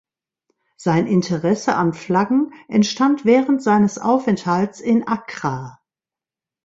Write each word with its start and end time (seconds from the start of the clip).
Sein 0.77 1.05
Interesse 1.05 1.75
an 1.75 1.93
Flaggen 1.93 2.55
entstand 2.67 3.23
während 3.23 3.61
seines 3.61 3.99
Aufenthalts 3.99 4.79
in 4.79 5.07
Accra. 5.07 5.79